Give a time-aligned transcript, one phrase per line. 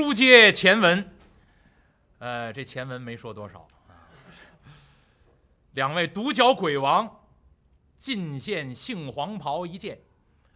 [0.00, 1.10] 书接前文，
[2.20, 3.98] 呃，这前文没说多少啊。
[5.72, 7.24] 两位独角鬼王
[7.98, 9.98] 进献杏黄袍一件，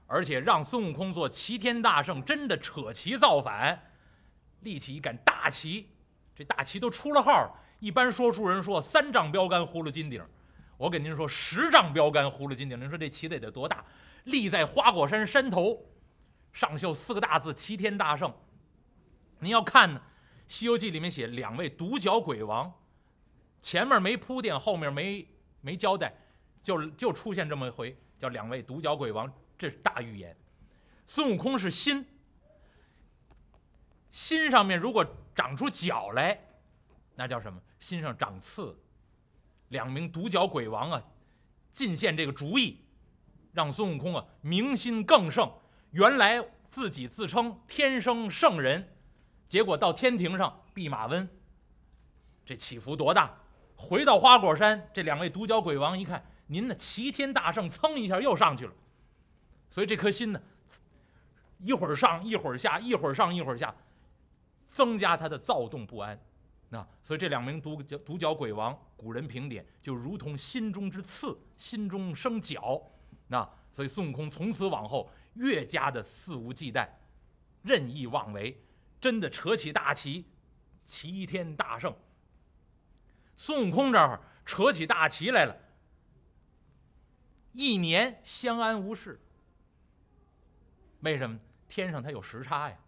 [0.07, 3.91] 而且让孙悟空做齐天大圣，真的扯旗造反，
[4.61, 5.89] 立起一杆大旗。
[6.37, 10.25] 这大旗都出了号，一般说书人说三丈标杆，葫芦金顶。
[10.77, 12.79] 我给您说十丈标杆，葫芦金顶。
[12.79, 13.85] 您说这旗得得多大？
[14.23, 15.85] 立在花果山山头，
[16.53, 18.33] 上绣四个大字“齐天大圣”。
[19.43, 20.01] 您要看呢，
[20.47, 22.73] 《西游记》里面写两位独角鬼王，
[23.61, 25.29] 前面没铺垫，后面没
[25.61, 26.15] 没交代，
[26.63, 30.37] 就就出现这么一回，叫两位独角鬼王，这是大预言。
[31.07, 32.07] 孙悟空是心，
[34.11, 35.05] 心上面如果。
[35.35, 36.39] 长出脚来，
[37.15, 37.59] 那叫什么？
[37.81, 38.79] 心上长刺。
[39.69, 41.03] 两名独角鬼王啊，
[41.73, 42.85] 进献这个主意，
[43.55, 45.51] 让孙悟空啊明心更盛。
[45.93, 48.92] 原来自己自称天生圣人，
[49.53, 51.29] 结果到天庭上弼马温，
[52.43, 53.39] 这起伏多大？
[53.77, 58.73] 回到花果山，这两位独角鬼王一看，您的齐天大圣，噌一下又上去了。
[59.69, 60.41] 所以这颗心呢，
[61.59, 63.75] 一会儿上一会儿下，一会儿上一会儿下。
[64.71, 66.19] 增加他的躁动不安，
[66.71, 72.81] 那所以这两名独角独角鬼王，古人评点就如同心中之刺，心中生角，
[73.29, 76.89] 那所以孙悟空从此往后越加的肆无忌惮，
[77.61, 78.59] 任意妄为，
[79.03, 80.25] 真的扯起大旗，
[80.85, 81.93] 齐天大圣。
[83.37, 85.57] 孙悟空这儿扯起大旗来了，
[87.53, 89.21] 一年相安无事。
[91.01, 91.37] 为什么？
[91.67, 92.79] 天上它有时差呀。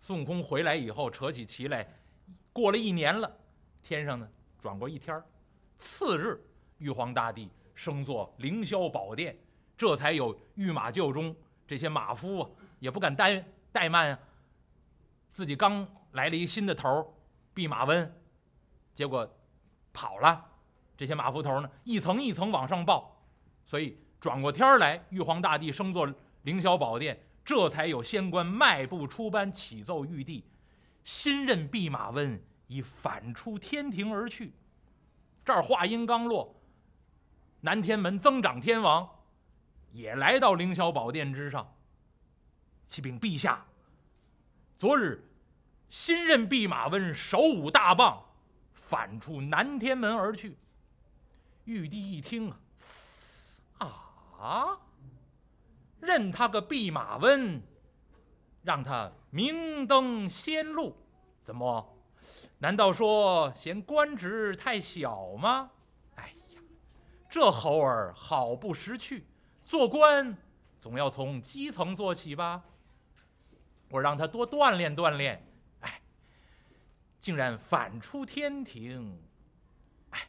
[0.00, 1.86] 孙悟空回来以后，扯起旗来，
[2.52, 3.32] 过了一年了，
[3.84, 5.24] 天上呢转过一天儿
[5.78, 6.42] 次日，
[6.78, 9.38] 玉皇大帝升座凌霄宝殿，
[9.76, 11.36] 这才有御马厩中
[11.68, 14.18] 这些马夫啊，也不敢怠怠慢啊。
[15.32, 17.14] 自己刚来了一新的头
[17.54, 18.20] 弼马温，
[18.94, 19.28] 结果
[19.92, 20.44] 跑了，
[20.96, 23.24] 这些马夫头呢，一层一层往上报，
[23.64, 27.26] 所以转过天来，玉皇大帝升座凌霄宝殿。
[27.42, 30.44] 这才有仙官迈步出班，启奏玉帝：
[31.02, 34.52] 新任弼马温已反出天庭而去。
[35.44, 36.54] 这儿话音刚落，
[37.60, 39.08] 南天门增长天王
[39.90, 41.74] 也来到凌霄宝殿之上，
[42.86, 43.66] 启禀陛下：
[44.80, 45.22] 昨日
[45.90, 48.24] 新任弼马温手舞大棒，
[48.72, 50.56] 反出南天门而去。
[51.64, 52.50] 玉帝一听
[53.76, 53.86] 啊，
[54.40, 54.78] 啊！
[56.00, 57.60] 认他个弼马温，
[58.62, 60.96] 让他明灯先路，
[61.42, 61.98] 怎么？
[62.56, 65.70] 难道说嫌官职太小吗？
[66.14, 66.60] 哎呀，
[67.28, 69.26] 这猴儿好不识趣，
[69.62, 70.34] 做官
[70.80, 72.64] 总要从基层做起吧。
[73.90, 75.44] 我让他多锻炼锻炼，
[75.80, 76.00] 哎，
[77.20, 79.20] 竟然反出天庭，
[80.10, 80.28] 哎，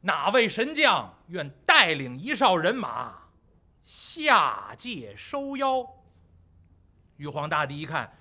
[0.00, 3.28] 哪位神将愿带领一哨人马？
[3.84, 5.86] 下界收妖。
[7.18, 8.18] 玉皇大帝一看，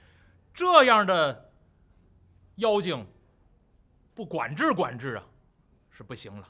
[0.54, 1.52] 这样的
[2.58, 3.06] 妖精，
[4.14, 5.26] 不管制管制啊，
[5.90, 6.48] 是不行了。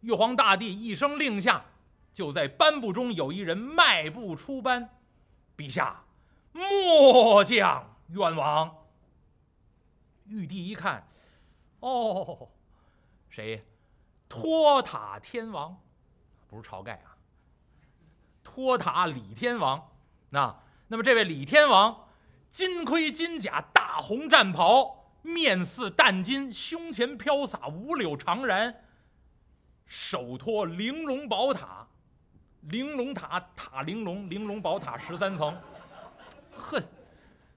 [0.00, 1.64] 玉皇大帝一声令下，
[2.12, 4.90] 就在颁布中有一人迈步出班。
[5.60, 6.02] 陛下，
[6.52, 8.74] 末将冤枉。
[10.24, 11.06] 玉帝一看，
[11.80, 12.48] 哦，
[13.28, 13.62] 谁？
[14.26, 15.78] 托塔天王，
[16.48, 17.18] 不是晁盖啊。
[18.42, 19.90] 托塔李天王，
[20.30, 22.08] 那那么这位李天王，
[22.48, 28.76] 金盔金甲，大红战袍，面似淡金，胸前飘洒五柳长髯，
[29.84, 31.79] 手托玲珑宝塔，
[32.62, 35.56] 玲珑塔塔玲珑，玲珑宝塔十三层，
[36.52, 36.82] 哼，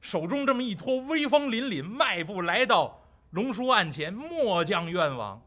[0.02, 5.42] 手中这么一托，威风凛凛，迈步来到龙书案前，末将愿往。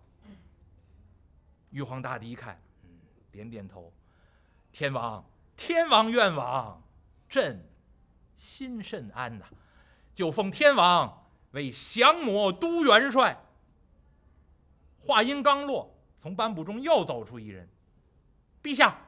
[1.70, 2.60] 玉皇大帝一看，
[3.30, 3.92] 点点头。
[4.72, 5.24] 天王，
[5.56, 6.82] 天王愿往，
[7.28, 7.66] 朕
[8.36, 9.46] 心甚安呐！
[10.14, 13.38] 就封天王为降魔都元帅。
[14.98, 17.68] 话音刚落，从颁布中又走出一人。
[18.62, 18.98] 陛下，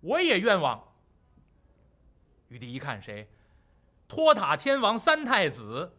[0.00, 0.82] 我也愿往。
[2.48, 3.28] 玉帝一看，谁？
[4.06, 5.98] 托塔天王三太子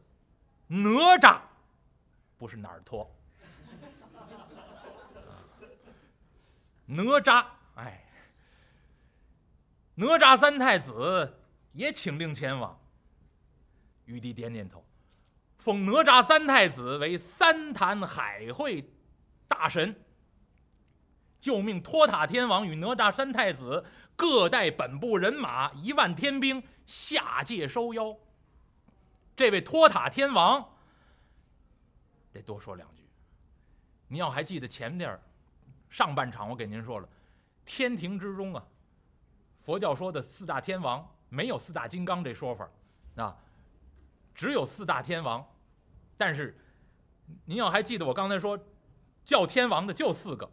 [0.68, 1.42] 哪吒，
[2.38, 3.16] 不是哪儿托？
[6.86, 8.04] 哪吒，哎。
[9.96, 11.40] 哪吒三太子
[11.74, 12.80] 也请令前往。
[14.06, 14.84] 玉帝点点头，
[15.60, 18.92] 封哪吒三太子为三坛海会
[19.48, 20.04] 大神，
[21.40, 28.16] 就命托塔天王与哪吒三太子各带本部人马一万天兵下界收妖。
[29.36, 30.70] 这位托塔天王，
[32.34, 33.08] 得多说两句。
[34.08, 35.18] 您要还记得前面
[35.90, 37.08] 上半场我给您说了，
[37.64, 38.66] 天庭之中啊，
[39.62, 42.70] 佛教说的四大天王没有四大金刚这说法，
[43.16, 43.38] 啊，
[44.36, 45.48] 只有四大天王。
[46.18, 46.58] 但是
[47.46, 48.60] 您要还记得我刚才说，
[49.24, 50.50] 叫天王的就四个。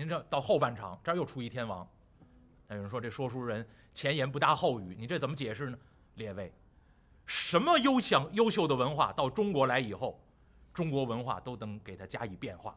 [0.00, 1.86] 您这到后半场这儿又出一天王，
[2.66, 5.78] 那有人说这说书人前言不搭后语，你这怎么解释呢？
[6.14, 6.50] 列位，
[7.26, 10.18] 什么优享优秀的文化到中国来以后？
[10.72, 12.74] 中国文化都能给它加以变化，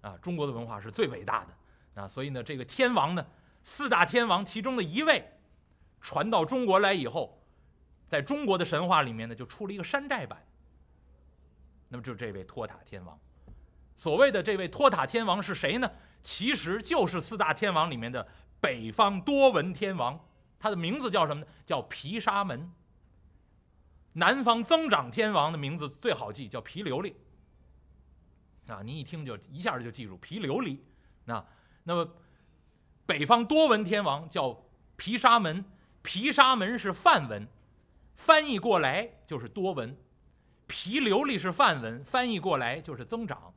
[0.00, 3.24] 啊，中国的文化是最伟大的，啊，所以呢，这个天王呢，
[3.62, 5.30] 四大天王其中的一位，
[6.00, 7.40] 传到中国来以后，
[8.08, 10.44] 在中国的神话里面呢，就出了一个山寨版。
[11.86, 13.16] 那么就这位托塔天王，
[13.94, 15.88] 所谓的这位托塔天王是谁呢？
[16.24, 18.26] 其实就是四大天王里面的
[18.58, 20.18] 北方多闻天王，
[20.58, 21.46] 他的名字叫什么呢？
[21.64, 22.72] 叫毗沙门。
[24.14, 27.14] 南方增长天王的名字最好记，叫毗琉璃。
[28.66, 30.78] 啊，您一听就一下就记住毗琉璃，
[31.26, 31.44] 那
[31.82, 32.10] 那么
[33.04, 34.64] 北方多闻天王叫
[34.96, 35.62] 毗沙门，
[36.00, 37.46] 毗沙门是梵文，
[38.14, 39.94] 翻译过来就是多闻，
[40.66, 43.52] 毗琉璃是梵文，翻译过来就是增长，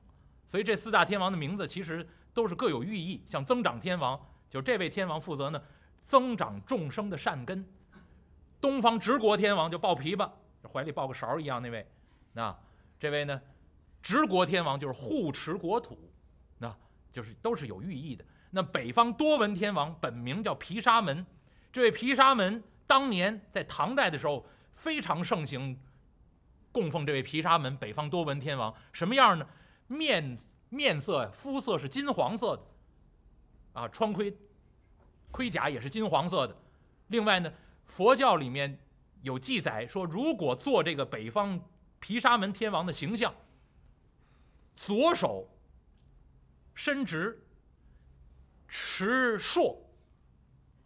[0.46, 2.06] 所以这四大天王的名字其实
[2.38, 3.24] 都是各有寓意。
[3.26, 5.60] 像增长天王，就这位天王负责呢
[6.06, 7.64] 增长众生的善根；
[8.62, 10.30] 东方直国天王就抱琵琶，
[10.72, 11.90] 怀里抱个勺一样那位，
[12.34, 12.56] 那
[13.00, 13.42] 这位呢？
[14.04, 15.98] 直国天王就是护持国土，
[16.60, 16.74] 那
[17.12, 18.24] 就是都是有寓意的。
[18.52, 21.26] 那北方多闻天王本名叫毗沙门，
[21.74, 24.46] 这位毗沙门当年在唐代的时候
[24.76, 25.78] 非常盛行
[26.72, 27.76] 供奉这位毗沙门。
[27.78, 29.46] 北方多闻天王什么样呢？
[29.88, 30.38] 面
[30.70, 32.64] 面色肤色是金黄色的，
[33.74, 34.36] 啊，穿盔
[35.32, 36.56] 盔甲也是金黄色的。
[37.08, 37.54] 另外呢，
[37.86, 38.80] 佛教里面
[39.22, 41.60] 有记载说，如果做这个北方
[42.00, 43.34] 毗沙门天王的形象。
[44.76, 45.50] 左手
[46.76, 47.44] 伸直，
[48.68, 49.76] 持槊，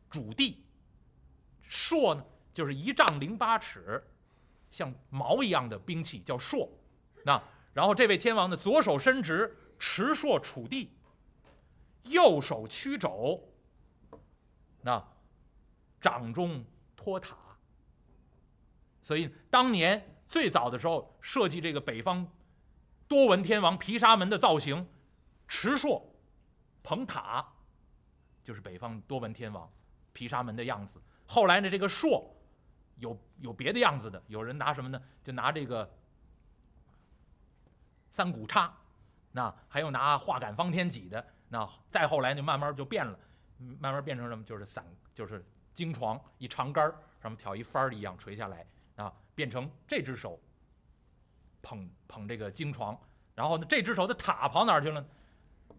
[0.10, 0.64] 主地。
[1.70, 4.02] 槊呢，就是一丈零八尺，
[4.70, 6.70] 像矛一样的兵器，叫槊。
[7.26, 7.44] 那
[7.74, 10.92] 然后这位天王呢，左手伸直，持槊杵地，
[12.04, 13.50] 右手屈肘，
[14.82, 15.04] 那
[16.00, 16.64] 掌中
[16.96, 17.36] 托塔。
[19.02, 22.32] 所以当年最早的时候设计这个北方。
[23.08, 24.88] 多闻天王毗沙门的造型，
[25.46, 26.02] 持槊，
[26.82, 27.46] 捧塔，
[28.42, 29.70] 就是北方多闻天王
[30.14, 31.02] 毗沙门的样子。
[31.26, 32.26] 后来呢，这个槊
[32.96, 35.02] 有有别的样子的，有人拿什么呢？
[35.22, 35.94] 就拿这个
[38.12, 38.74] 三股叉，
[39.32, 41.26] 那还有拿画杆方天戟的。
[41.50, 43.18] 那再后来就慢慢就变了，
[43.80, 44.44] 慢慢变成什么？
[44.44, 46.86] 就是伞，就是经床一长杆
[47.22, 50.40] 上面挑一幡儿一样垂下来啊，变成这只手。
[51.64, 53.00] 捧捧这个经床，
[53.36, 55.06] 然后呢，这只手的塔跑哪儿去了？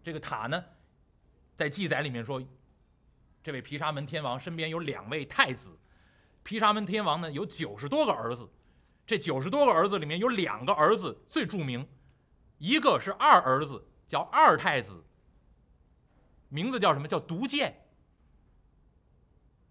[0.01, 0.63] 这个塔呢，
[1.57, 2.41] 在记载里面说，
[3.43, 5.77] 这位毗沙门天王身边有两位太子。
[6.41, 8.49] 毗沙门天王呢有九十多个儿子，
[9.05, 11.85] 这九十多个儿子里面有两个儿子最著名，
[12.57, 15.03] 一个是二儿子叫二太子，
[16.49, 17.79] 名字叫什么叫独剑。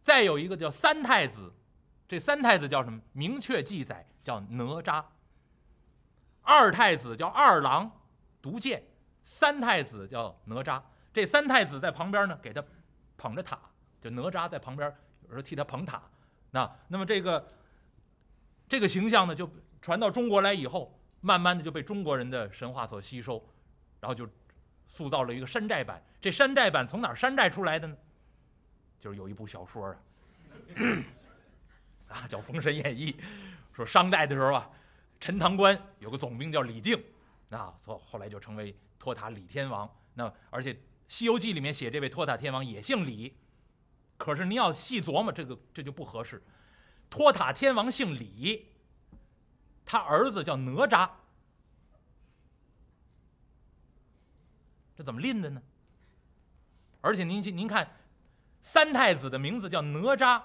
[0.03, 1.53] 再有一个叫三太子，
[2.09, 3.01] 这三太子叫什么？
[3.13, 5.05] 明确记载叫哪吒。
[6.43, 7.91] 二太子叫二郎，
[8.43, 8.81] 独剑；
[9.23, 10.83] 三太子叫哪吒。
[11.13, 12.65] 这三太子在旁边呢，给他
[13.17, 13.59] 捧着塔，
[14.01, 16.03] 就哪吒在旁边有时候替他捧塔。
[16.51, 17.49] 那那么这个
[18.69, 19.49] 这个形象呢，就
[19.81, 23.43] 传到中国来以后，慢慢的就被中国人的神话所吸收，
[23.99, 24.29] 然后就
[24.87, 26.05] 塑造了一个山寨版。
[26.21, 27.97] 这山寨版从哪山寨出来的呢？
[29.01, 29.97] 就是有一部小说啊，
[32.09, 33.13] 啊叫《封神演义》，
[33.73, 34.71] 说商代的时候啊。
[35.21, 37.01] 陈塘关有个总兵叫李靖，
[37.49, 39.89] 那后后来就成为托塔李天王。
[40.15, 40.75] 那而且
[41.07, 43.33] 《西游记》里面写这位托塔天王也姓李，
[44.17, 46.43] 可是您要细琢磨，这个这就不合适。
[47.09, 48.72] 托塔天王姓李，
[49.85, 51.11] 他儿子叫哪吒，
[54.95, 55.63] 这怎么拎的呢？
[57.01, 57.91] 而且您您看，
[58.61, 60.43] 三太子的名字叫哪吒，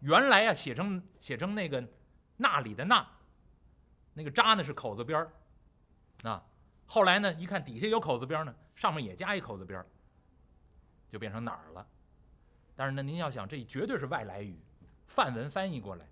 [0.00, 1.88] 原来啊写成写成那个
[2.36, 3.06] 那里的那。
[4.12, 5.32] 那个扎呢是口字边儿，
[6.22, 6.42] 啊，
[6.86, 9.86] 后来呢一看底下有口字边呢，上面也加一口字边儿，
[11.10, 11.86] 就变成哪儿了。
[12.74, 14.58] 但是呢，您要想这绝对是外来语，
[15.06, 16.06] 梵文翻译过来，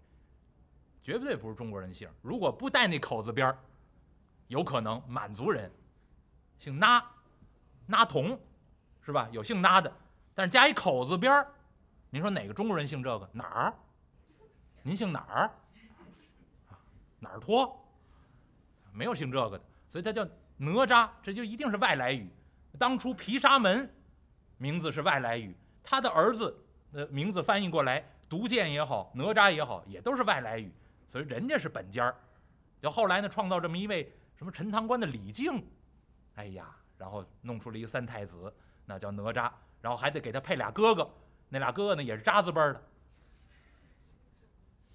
[1.05, 2.09] 绝对不是中国人姓。
[2.23, 3.59] 如果不带那口字边儿，
[4.49, 5.71] 有可能满族人，
[6.59, 7.05] 姓那，
[7.87, 8.41] 那同，
[9.03, 9.29] 是吧？
[9.31, 9.97] 有姓那的，
[10.35, 11.47] 但是加一口字边儿，
[12.09, 13.29] 您说哪个中国人姓这个？
[13.33, 13.75] 哪儿？
[14.83, 15.51] 您姓哪儿？
[17.21, 17.79] 哪儿脱？
[18.91, 22.31] 没有姓这个的，所以他叫哪吒，这就一定是外来语。
[22.79, 23.93] 当初毗沙门
[24.57, 26.57] 名字是外来语，他的儿子
[26.93, 30.73] 的名字翻译过来，独剑也好，哪吒也好，也都是外来语，
[31.14, 32.16] 所以人家是本家儿。
[32.83, 35.64] 就后来呢，创造这么一位什么陈塘关的李靖，
[36.35, 38.52] 哎呀，然后弄出了一个三太子，
[38.85, 39.49] 那叫哪吒，
[39.80, 41.09] 然后还得给他配俩哥哥，
[41.49, 42.83] 那俩哥哥呢也是渣字辈的。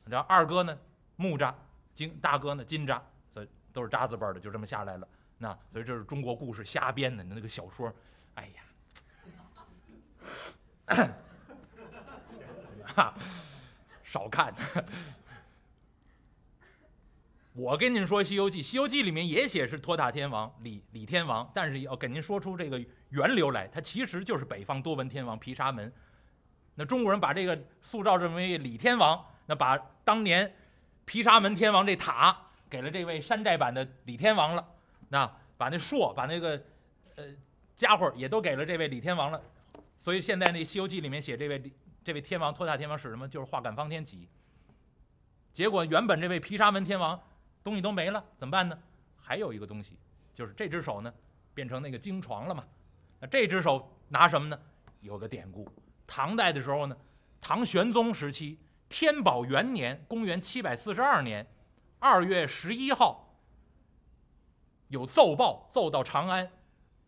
[0.04, 0.78] 然后二哥呢
[1.16, 1.56] 木吒，
[1.94, 5.08] 金大哥呢金吒，所以都是渣字辈的，就这么下来了。
[5.38, 7.94] 那所以这是中国故事瞎编的那个小说，
[8.34, 8.52] 哎
[10.86, 11.14] 呀，
[14.04, 14.54] 少看。
[17.54, 22.80] 我跟您说，《西游记》《西游记》里面也写是托塔天王李李天王，但是要跟您说出这个
[23.10, 25.92] 源流来，他其实就是北方多闻天王毗沙门。
[26.76, 30.56] 那中国人把这个塑造成为李天王，那把当年
[31.06, 32.38] 毗沙门天王这塔
[32.70, 34.66] 给了这位山寨版的李天王了，
[35.10, 36.52] 那把那槊把那个
[37.16, 37.26] 呃
[37.76, 39.42] 家伙也都给了这位李天王了。
[39.98, 41.62] 所以现在那《西游记》里面写这位
[42.06, 43.28] 这位天王托塔天王是什么？
[43.28, 44.30] 就是化感方天戟。
[45.52, 47.20] 结果原本这位毗沙门天王。
[47.70, 48.76] 东西都没了，怎么办呢？
[49.16, 49.96] 还有一个东西，
[50.34, 51.14] 就是这只手呢，
[51.54, 52.66] 变成那个经床了嘛。
[53.20, 54.60] 那这只手拿什么呢？
[55.02, 55.72] 有个典故，
[56.08, 56.98] 唐代的时候呢，
[57.40, 58.58] 唐玄宗时期，
[58.90, 61.46] 天宝元年，公元七百四十二年
[62.00, 63.38] 二月十一号，
[64.88, 66.52] 有奏报奏到长安，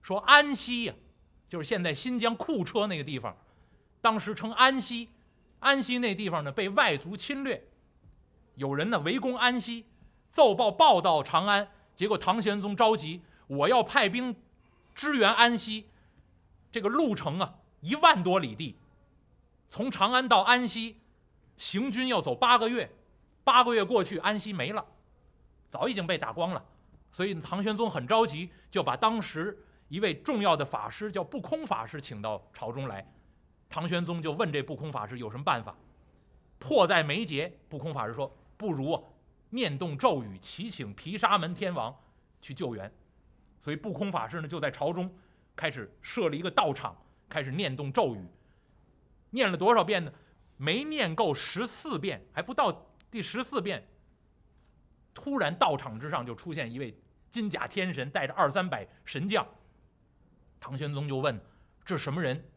[0.04, 0.94] 说安西呀，
[1.50, 3.36] 就是现在新疆库车那个地方，
[4.00, 5.10] 当时称安西，
[5.60, 7.68] 安西那地方呢被外族侵略，
[8.54, 9.88] 有人呢围攻安西。
[10.32, 14.34] 奏报报到长安，结果唐玄宗着急，我要派兵
[14.96, 15.90] 支援安西。
[16.72, 18.78] 这个路程啊，一万多里地，
[19.68, 21.02] 从长安到安西，
[21.58, 22.90] 行军要走八个月。
[23.44, 24.86] 八个月过去，安西没了，
[25.68, 26.64] 早已经被打光了。
[27.12, 33.06] 所以唐玄宗很着急，就把当时一位重要的法师叫不空法师请到朝中来。
[33.68, 35.76] 唐玄宗就问这不空法师有什么办法，
[36.58, 37.52] 迫在眉睫。
[37.68, 39.02] 不空法师说：“不如。”啊
[39.52, 41.96] 念动咒语，祈请毗沙门天王
[42.42, 42.92] 去救援，
[43.60, 45.16] 所以不空法师呢就在朝中
[45.56, 46.96] 开始设了一个道场，
[47.30, 48.26] 开始念动咒语。
[49.30, 50.12] 念了多少遍呢？
[50.58, 53.88] 没念够十四遍，还不到第十四遍，
[55.14, 56.96] 突然道场之上就出现一位
[57.30, 59.48] 金甲天神，带着二三百神将。
[60.60, 61.40] 唐玄宗就问
[61.84, 62.48] ：“这什么人？”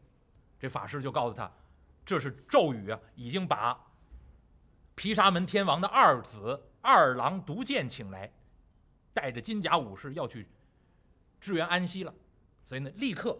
[0.59, 1.51] 这法师就告诉他
[2.05, 3.84] ：“这是咒语啊，已经把
[4.95, 8.31] 毗沙门天王的二子。”二郎独剑请来，
[9.11, 10.47] 带着金甲武士要去
[11.41, 12.13] 支援安西了，
[12.63, 13.35] 所以呢，立刻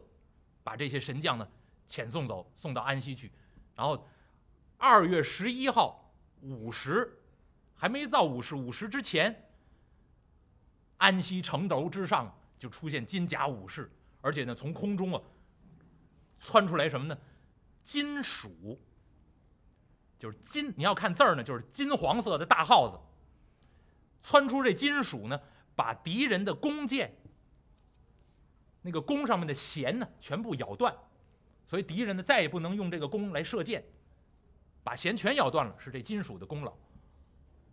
[0.63, 1.47] 把这些神将呢
[1.87, 3.31] 遣送走，送到安西去。
[3.75, 4.07] 然后
[4.77, 7.21] 二月十一号午时，
[7.75, 9.47] 还没到午时，午时之前，
[10.97, 15.21] 安西城楼之上就出现金甲武士，而且呢，从空中啊
[16.39, 17.15] 窜出来什么呢？
[17.83, 18.81] 金属，
[20.17, 22.97] 就是金，你要看字儿呢，就是金黄色的大耗子。
[24.21, 25.39] 窜出这金属呢，
[25.75, 27.15] 把敌人的弓箭，
[28.81, 30.95] 那个弓上面的弦呢，全部咬断，
[31.67, 33.83] 所以敌人呢再也不能用这个弓来射箭，
[34.83, 36.73] 把弦全咬断了，是这金属的功劳。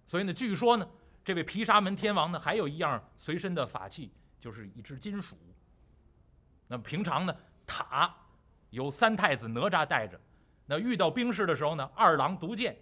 [0.07, 0.87] 所以呢，据说呢，
[1.25, 5.39] 这位毗沙门天王呢，还有一样随身的法器，就是一只金鼠。
[6.69, 7.35] 那么平常呢，
[7.67, 8.15] 塔
[8.71, 10.21] 由三太子哪吒带着，
[10.73, 12.75] 那遇到兵士的时候呢，二郎独剑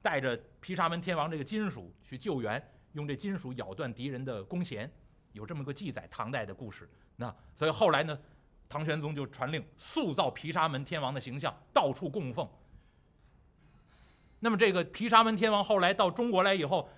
[0.00, 2.70] 带着毗沙门天王这个金属去救援。
[2.92, 4.90] 用这金属咬断敌人的弓弦，
[5.32, 6.88] 有这么个记载，唐代的故事。
[7.16, 8.18] 那所以后来呢，
[8.66, 12.48] 唐玄宗就传令塑造毗沙门天王的形象，到处供奉。
[14.40, 16.88] 那么这个毗沙门天王后来到中国来以后，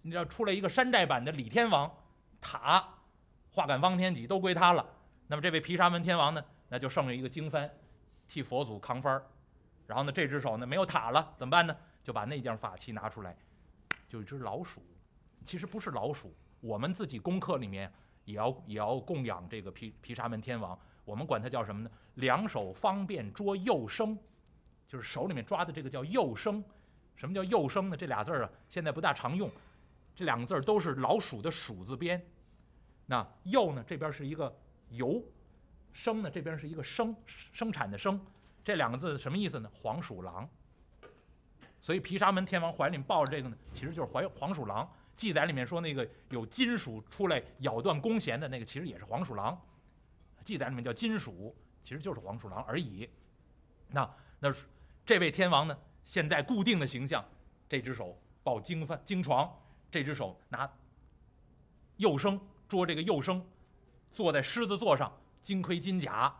[0.00, 1.92] 你知道出来一个山寨版的李天王，
[2.40, 2.88] 塔、
[3.50, 4.86] 化感方天戟都归他了。
[5.26, 7.68] 那么这位毗沙门天王呢，那就剩下一个经幡，
[8.26, 9.20] 替佛祖扛幡。
[9.90, 11.76] 然后呢，这只手呢没有塔了，怎么办呢？
[12.04, 13.36] 就把那件法器拿出来，
[14.06, 14.80] 就一只老鼠。
[15.44, 17.92] 其实不是老鼠，我们自己功课里面
[18.24, 21.90] 也要也要供养这个毗毗沙门天王，我们管它叫什么呢？
[22.14, 24.16] 两手方便捉幼生，
[24.86, 26.62] 就是手里面抓的这个叫幼生。
[27.16, 27.96] 什么叫幼生呢？
[27.96, 29.50] 这俩字儿啊，现在不大常用。
[30.14, 32.24] 这两个字儿都是老鼠的鼠字边。
[33.06, 34.56] 那幼呢，这边是一个
[34.90, 35.20] 游，
[35.92, 38.24] 生呢这边是一个生生产的生，
[38.64, 39.70] 这两个字什么意思呢？
[39.74, 40.48] 黄鼠狼。
[41.80, 44.90] 所以毗沙门天王怀里抱着这个呢，其实就是怀黄鼠狼。
[45.16, 49.58] 记载里面说那个有金属出来咬断弓弦的那个，其实也是黄鼠狼。
[50.42, 53.08] 记载里面叫金属，其实就是黄鼠狼而已。
[53.88, 54.54] 那那
[55.04, 57.24] 这位天王呢，现在固定的形象，
[57.68, 59.50] 这只手抱经幡经床，
[59.90, 60.70] 这只手拿
[61.96, 63.46] 右生捉这个右生，
[64.10, 65.12] 坐在狮子座上，
[65.42, 66.34] 金盔金甲。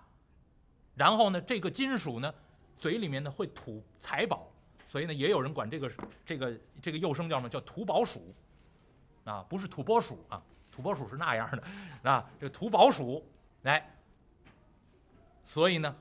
[0.94, 2.35] 然后呢，这个金属呢，
[2.76, 4.50] 嘴里面呢会吐财宝，
[4.85, 5.90] 所以呢，也有人管这个
[6.26, 7.49] 这个这个幼生叫什么？
[7.49, 8.35] 叫吐宝鼠，
[9.25, 13.25] 啊，不是土拨鼠啊，土拨鼠是那样的，啊，这个吐宝鼠，
[13.62, 13.97] 来，
[15.42, 15.97] 所以呢，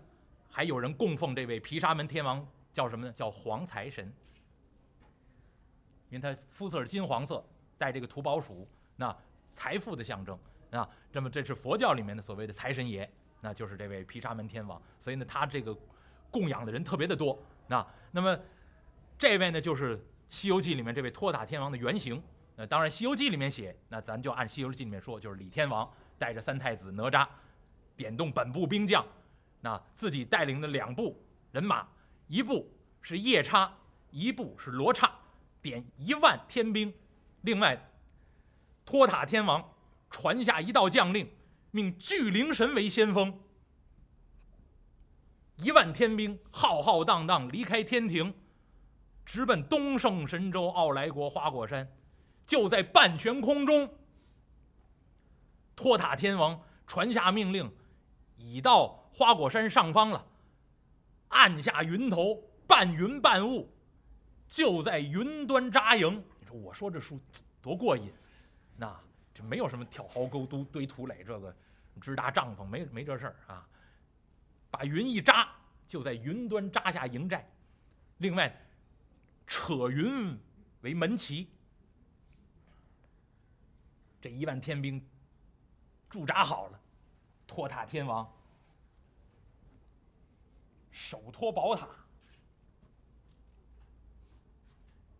[0.49, 3.13] 还有人供奉这位毗沙门天王叫什么呢？
[3.13, 4.11] 叫黄财神，
[6.09, 7.41] 因为他肤色是金黄色，
[7.77, 8.67] 带这个土宝鼠，
[8.97, 9.15] 那
[9.47, 10.37] 财富的象征
[10.71, 13.09] 啊，那么这是佛教里面的所谓的财神爷。
[13.41, 15.75] 那就是这位毗沙门天王，所以呢，他这个
[16.29, 17.37] 供养的人特别的多。
[17.67, 18.37] 那那么
[19.17, 19.97] 这位呢，就是
[20.29, 22.21] 《西游记》里面这位托塔天王的原型。
[22.55, 27.25] 那当然，《西游记》里面写，那咱就按《西游记》里面说，就是李天王带着三太子哪吒，
[27.95, 29.05] 点动本部兵将，
[29.61, 31.17] 那自己带领的两部
[31.53, 31.87] 人马，
[32.27, 32.69] 一部
[33.01, 33.71] 是夜叉，
[34.11, 35.09] 一部是罗刹，
[35.61, 36.93] 点一万天兵。
[37.41, 37.89] 另外，
[38.83, 39.73] 托塔天王
[40.09, 41.29] 传下一道将令。
[41.71, 43.39] 命巨灵神为先锋，
[45.57, 48.33] 一万天兵浩浩荡荡离开天庭，
[49.23, 51.87] 直奔东胜神州傲来国花果山。
[52.45, 53.93] 就在半悬空中，
[55.75, 57.71] 托塔天王传下命令，
[58.37, 60.25] 已到花果山上方了。
[61.27, 63.71] 按下云头，半云半雾，
[64.47, 66.23] 就在云端扎营。
[66.39, 67.19] 你说，我说这书
[67.61, 68.11] 多过瘾，
[68.75, 68.99] 那。
[69.43, 71.55] 没有什么挑壕沟、堆堆土垒，这个
[72.01, 73.67] 支搭帐篷没没这事儿啊！
[74.71, 75.49] 把云一扎，
[75.87, 77.49] 就在云端扎下营寨。
[78.17, 78.55] 另外，
[79.47, 80.37] 扯云
[80.81, 81.49] 为门旗。
[84.21, 85.03] 这一万天兵
[86.09, 86.79] 驻扎好了，
[87.47, 88.31] 托塔天王
[90.91, 91.87] 手托宝塔，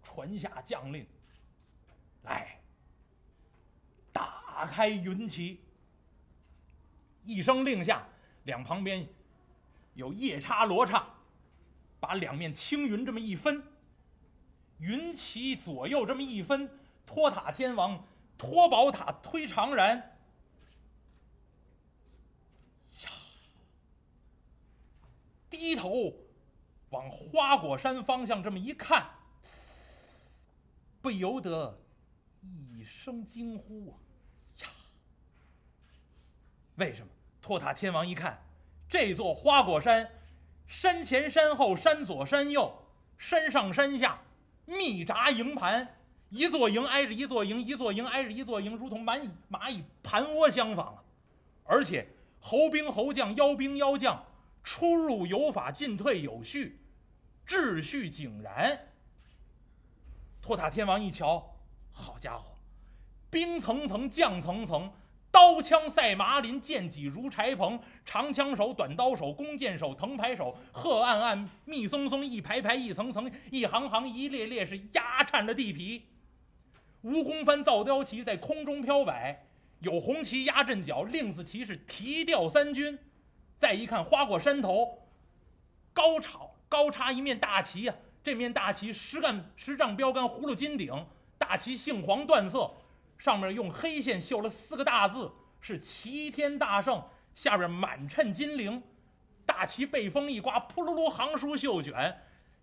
[0.04, 1.08] 传下将令，
[2.24, 2.59] 来。
[4.60, 5.62] 打开云旗，
[7.24, 8.06] 一声令下，
[8.44, 9.08] 两旁边
[9.94, 11.08] 有夜叉罗刹，
[11.98, 13.64] 把两面青云这么一分，
[14.80, 16.70] 云旗左右这么一分，
[17.06, 18.04] 托塔天王
[18.38, 20.04] 托宝塔推长髯，呀，
[25.50, 26.14] 低头
[26.90, 29.10] 往花果山方向这么一看，
[31.02, 31.80] 不由得
[32.42, 34.09] 一声惊呼啊！
[36.80, 37.08] 为什么？
[37.42, 38.42] 托塔天王一看，
[38.90, 40.10] 这座花果山，
[40.66, 42.74] 山前山后，山左山右，
[43.18, 44.20] 山上山下，
[44.66, 45.96] 密扎营盘，
[46.30, 51.04] 一座营挨着一座营，一座营挨着一座营，如同蚂蚁蚂蚁盘窝相仿啊！
[51.66, 52.08] 而且
[52.40, 54.26] 侯兵侯将，妖兵妖将，
[54.64, 56.80] 出入有法，进退有序，
[57.46, 58.88] 秩序井然。
[60.42, 61.56] 托塔天王一瞧，
[61.92, 62.58] 好家伙，
[63.30, 64.92] 兵层层，将层层。
[65.32, 76.08] 刀枪赛马林，剑戟如柴棚，长枪手、短刀手、弓箭手、藤牌手，鹤暗暗，密松松，一排排，一层层，一行行，一列列，是压颤着地皮。
[77.04, 79.46] 蜈蚣翻造雕旗在空中飘摆，
[79.82, 82.98] 有红旗压阵脚，令子旗是提调三军。
[83.56, 85.08] 再一看花果山头，
[85.94, 91.06] 高炒高插一面大旗呀，这面大旗十杆十丈标杆，葫芦金顶，
[91.38, 92.74] 大旗杏黄缎色。
[93.20, 97.04] 上面用黑线绣了四个大字，是“齐天大圣”。
[97.36, 98.82] 下边满衬金铃，
[99.46, 102.18] 大旗被风一刮，扑噜噜行书绣卷。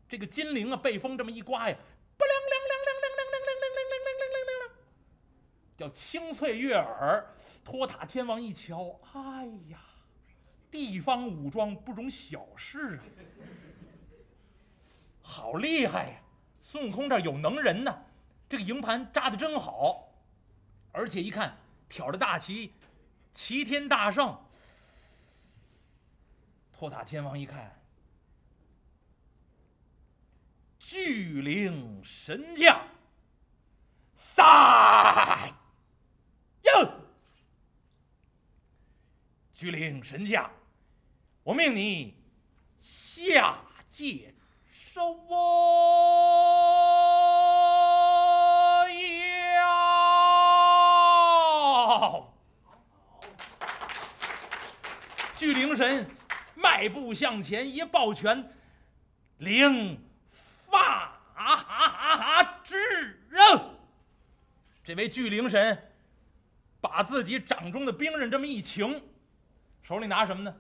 [0.09, 1.77] 这个金铃啊，被风这么一刮呀，
[2.17, 4.77] 不亮亮亮亮亮亮亮亮亮亮亮亮亮，
[5.77, 7.27] 叫清脆悦耳。
[7.65, 9.79] 托塔天王一瞧，哎呀，
[10.71, 13.03] 地方武装不容小视啊，
[15.23, 16.17] 好厉害呀！
[16.61, 17.97] 孙悟空这有能人呢，
[18.49, 20.06] 这个营盘扎的真好。
[20.97, 21.59] 而且一看，
[21.91, 22.73] 挑着大旗，
[23.35, 24.35] 齐天大圣。
[26.73, 27.79] 托塔天王一看，
[30.79, 32.89] 巨灵神将，
[34.35, 35.53] 在
[36.63, 36.91] 哟！
[39.53, 40.51] 巨灵神将，
[41.43, 42.15] 我命你
[42.81, 44.35] 下界
[44.71, 45.13] 收
[55.47, 56.05] 巨灵神
[56.57, 58.53] 迈步向前，一抱拳，
[59.39, 59.97] 灵
[60.43, 61.17] 发
[62.65, 62.77] 之
[63.31, 63.41] 人。
[64.83, 65.93] 这位巨灵神
[66.81, 69.01] 把自己掌中的兵刃这么一擎，
[69.85, 70.53] 手里拿什么呢？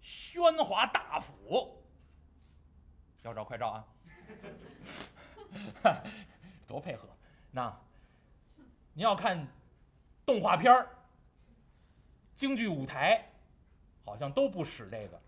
[0.00, 1.84] 宣华大斧。
[3.22, 3.84] 要照快照啊！
[6.68, 7.08] 多配合。
[7.50, 7.76] 那
[8.92, 9.44] 你要看
[10.24, 10.88] 动画片儿、
[12.36, 13.28] 京剧舞台，
[14.04, 15.20] 好像都不使这个。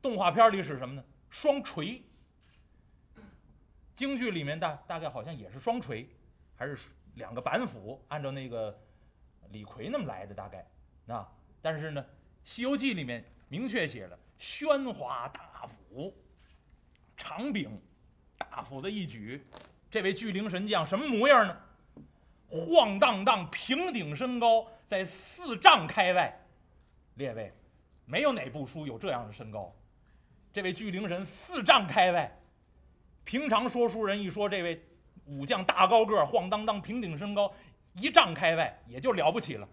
[0.00, 1.04] 动画片里使什么呢？
[1.30, 2.02] 双锤。
[3.94, 6.08] 京剧里面大大概好像也是双锤，
[6.56, 6.76] 还是
[7.14, 8.76] 两个板斧，按照那个
[9.50, 10.66] 李逵那么来的大概。
[11.04, 11.26] 那
[11.60, 12.02] 但是呢，
[12.42, 16.12] 《西游记》里面明确写了“宣华大斧，
[17.16, 17.80] 长柄，
[18.38, 19.46] 大斧子一举”。
[19.90, 21.56] 这位巨灵神将什么模样呢？
[22.48, 26.34] 晃荡荡，平顶身高在四丈开外。
[27.14, 27.52] 列位，
[28.04, 29.74] 没有哪部书有这样的身高。
[30.52, 32.38] 这位巨灵神四丈开外。
[33.24, 34.84] 平常说书人一说这位
[35.26, 37.52] 武将大高个，晃荡荡，平顶身高，
[37.94, 39.68] 一丈开外也就了不起了。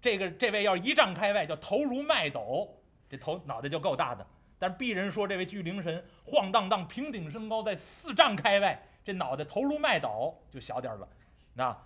[0.00, 2.72] 这个这位要一丈开外，叫头如麦斗，
[3.08, 4.24] 这头脑袋就够大的。
[4.58, 11.08] 但是鄙人说这位巨灵神晃荡荡，平顶身高在四丈开外，这脑袋头如麦斗就小点了。
[11.52, 11.76] 那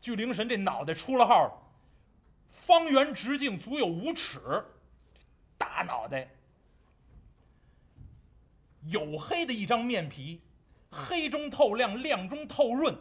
[0.00, 1.72] 巨灵神这脑袋出了号，
[2.50, 4.38] 方圆直径足有五尺，
[5.58, 6.30] 大脑袋，
[8.86, 10.40] 黝黑的一张面皮。
[10.90, 12.96] 黑中透亮，亮中透润。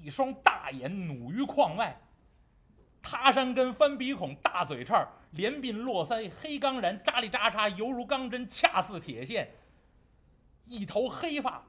[0.00, 2.00] 一双大眼努于眶外，
[3.02, 9.50] 塌山根翻鼻孔，大嘴叉连鬓络腮，黑钢髯扎里扎叉，犹如钢针，恰似铁线。
[10.64, 11.62] 一头黑发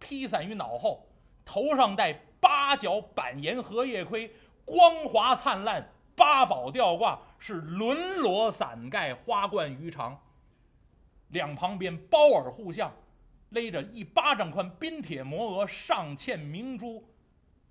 [0.00, 1.06] 披散于脑后，
[1.44, 10.20] 头上戴八角板岩荷叶盔，光滑灿烂，八宝吊挂，是轮罗伞盖，花冠鱼肠。
[11.28, 12.92] 两旁边包耳护相。
[13.50, 17.04] 勒着一巴掌宽冰铁磨额，上嵌明珠，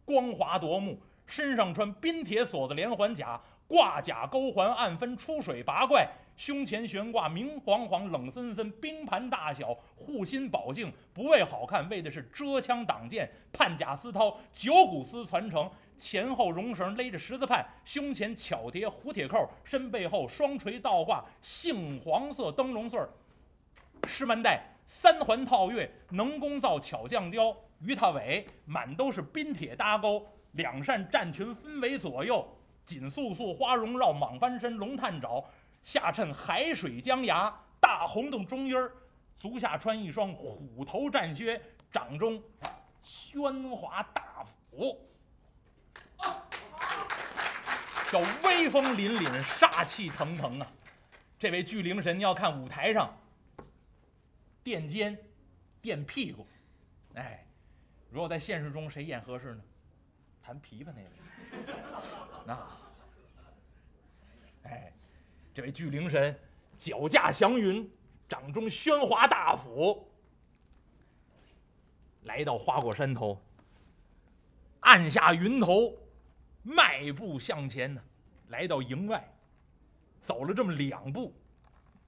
[0.05, 1.01] 光华夺目。
[1.25, 6.09] 身上穿冰铁锁子连环甲，挂甲勾环暗分出水拔怪。
[6.35, 13.29] 胸前悬挂明晃晃冷森森冰盘大小护心宝镜，不为好看，为的是遮枪挡箭。
[13.51, 23.09] 判甲丝绦，九股丝攒成，前后绒绳勒着十字判，胸前巧叠虎铁扣，身背后双锤倒挂杏黄色灯笼穗儿，
[24.07, 24.61] 狮门带。
[24.85, 27.55] 三环套月，能工造巧匠雕。
[27.79, 32.45] 鱼它尾满都是冰铁搭钩，两扇战裙分为左右，
[32.85, 35.41] 锦素素花绒绕，蟒翻身龙探爪，
[35.83, 38.91] 下衬海水江崖，大红洞中衣儿，
[39.37, 42.41] 足下穿一双虎头战靴，掌中
[43.01, 44.99] 宣华大斧，
[48.11, 50.67] 叫威风凛凛，杀气腾腾啊！
[51.37, 53.13] 这位巨灵神，要看舞台上。
[54.63, 55.17] 垫肩，
[55.81, 56.47] 垫屁股，
[57.15, 57.45] 哎，
[58.09, 59.63] 如果在现实中谁演合适呢？
[60.41, 61.09] 弹琵琶那位，
[62.45, 62.67] 那，
[64.63, 64.92] 哎，
[65.53, 66.35] 这位巨灵神
[66.75, 67.87] 脚驾祥云，
[68.27, 70.11] 掌中宣华大斧，
[72.23, 73.39] 来到花果山头，
[74.79, 75.95] 按下云头，
[76.63, 78.01] 迈步向前呢，
[78.47, 79.31] 来到营外，
[80.21, 81.31] 走了这么两步，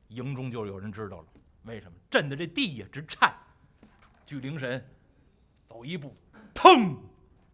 [0.08, 1.28] 营中就有人知道了。
[1.66, 3.32] 为什么震的这地呀直颤？
[4.26, 4.84] 巨灵神
[5.68, 6.16] 走一步，
[6.52, 6.96] 腾；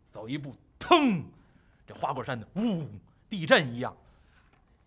[0.10, 1.21] 走一步，腾。
[1.86, 2.88] 这花果山的呜，
[3.30, 3.93] 地震一样。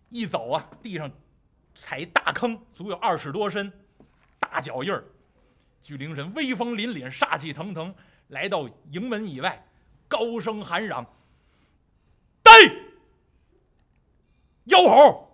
[0.09, 1.11] 一走啊，地上
[1.73, 3.71] 踩一大坑，足有二十多深，
[4.39, 5.03] 大脚印儿。
[5.83, 7.93] 巨灵神威风凛凛，煞气腾腾，
[8.29, 9.67] 来到营门以外，
[10.07, 11.05] 高声喊嚷
[12.41, 12.83] ：“呔，
[14.65, 15.29] 妖猴，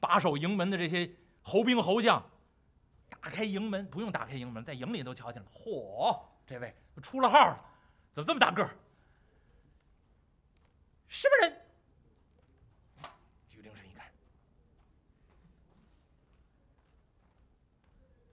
[0.00, 1.10] 把守营门的这些
[1.42, 2.24] 侯兵侯将，
[3.08, 5.48] 打开营门，不用打开营门，在营里都瞧见了。
[5.54, 7.60] 嚯，这位出了号了，
[8.14, 8.74] 怎么这么大个儿？
[11.12, 11.60] 什么人？
[13.46, 14.10] 巨灵神一看，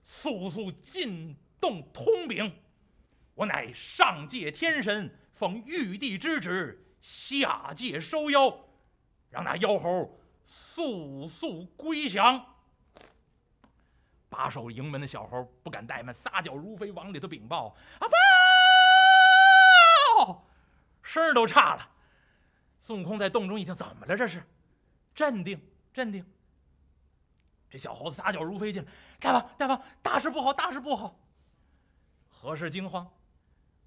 [0.02, 2.58] 速速进洞通禀，
[3.34, 8.58] 我乃上界天神，奉玉帝之旨下界收妖，
[9.28, 10.18] 让那妖猴。
[10.46, 12.56] 速速归降！
[14.30, 18.08] 把守营门的小猴不敢怠慢，撒脚如飞往里头禀报：“啊
[20.24, 20.46] 报！”
[21.04, 21.99] 声儿都差了。
[22.80, 24.16] 孙悟空在洞中一听，怎么了？
[24.16, 24.42] 这是？
[25.14, 25.60] 镇定，
[25.92, 26.24] 镇定。
[27.68, 28.90] 这小猴子撒脚如飞进来
[29.20, 31.14] ：“大王，大王，大事不好，大事不好！
[32.28, 33.08] 何事惊慌？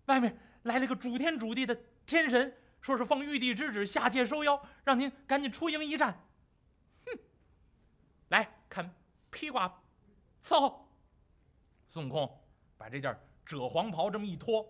[0.06, 1.76] 外面来了个主天主地的
[2.06, 6.18] 天神，说是奉玉帝之旨下界收妖，让您赶紧出营一战。”
[7.06, 7.20] 哼
[8.30, 8.94] 来看
[9.32, 9.82] 披挂
[10.42, 10.88] 伺候。
[11.88, 12.42] 孙悟空
[12.78, 14.66] 把这件赭黄袍这么一脱，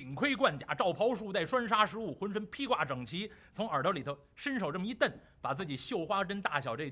[0.00, 6.90] 顶盔贯甲，罩袍束带，拴纱十物，浑身披挂整齐，从耳朵里头伸手这么一蹬，把自己绣花针大小这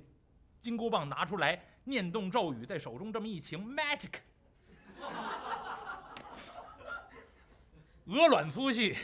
[0.60, 4.12] 金箍棒拿出来，念动咒语，在手中这么一擎，magic，
[8.04, 8.94] 鹅卵粗细，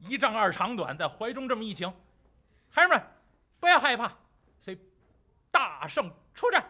[0.00, 1.90] 一丈二长短，在怀中这么一擎，
[2.68, 3.02] 孩儿们
[3.58, 4.14] 不要害怕，
[4.58, 4.78] 随
[5.50, 6.62] 大圣出战。